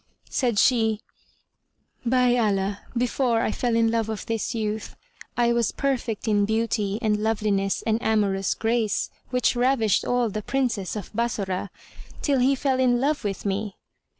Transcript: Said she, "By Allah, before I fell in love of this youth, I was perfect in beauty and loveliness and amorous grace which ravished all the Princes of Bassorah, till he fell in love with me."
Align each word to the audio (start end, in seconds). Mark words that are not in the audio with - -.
Said 0.31 0.57
she, 0.57 0.99
"By 2.03 2.35
Allah, 2.35 2.81
before 2.97 3.41
I 3.41 3.51
fell 3.51 3.75
in 3.75 3.91
love 3.91 4.09
of 4.09 4.25
this 4.25 4.55
youth, 4.55 4.95
I 5.37 5.53
was 5.53 5.71
perfect 5.71 6.27
in 6.27 6.43
beauty 6.45 6.97
and 7.03 7.21
loveliness 7.21 7.83
and 7.85 8.01
amorous 8.01 8.55
grace 8.55 9.11
which 9.29 9.55
ravished 9.55 10.03
all 10.03 10.31
the 10.31 10.41
Princes 10.41 10.95
of 10.95 11.13
Bassorah, 11.13 11.69
till 12.23 12.39
he 12.39 12.55
fell 12.55 12.79
in 12.79 12.99
love 12.99 13.23
with 13.23 13.45
me." 13.45 13.77